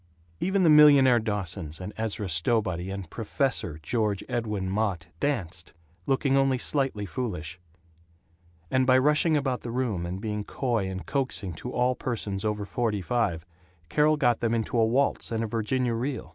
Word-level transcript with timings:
Even 0.39 0.63
the 0.63 0.69
millionaire 0.71 1.19
Dawsons 1.19 1.79
and 1.79 1.93
Ezra 1.95 2.27
Stowbody 2.27 2.89
and 2.91 3.07
"Professor" 3.11 3.77
George 3.83 4.23
Edwin 4.27 4.67
Mott 4.67 5.05
danced, 5.19 5.75
looking 6.07 6.35
only 6.35 6.57
slightly 6.57 7.05
foolish; 7.05 7.59
and 8.71 8.87
by 8.87 8.97
rushing 8.97 9.37
about 9.37 9.61
the 9.61 9.69
room 9.69 10.07
and 10.07 10.19
being 10.19 10.43
coy 10.43 10.89
and 10.89 11.05
coaxing 11.05 11.53
to 11.53 11.71
all 11.71 11.93
persons 11.93 12.43
over 12.43 12.65
forty 12.65 13.03
five, 13.03 13.45
Carol 13.89 14.17
got 14.17 14.39
them 14.39 14.55
into 14.55 14.75
a 14.75 14.83
waltz 14.87 15.31
and 15.31 15.43
a 15.43 15.47
Virginia 15.47 15.93
Reel. 15.93 16.29